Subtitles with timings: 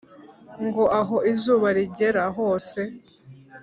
[0.65, 2.79] ngo aho izuba rigera hose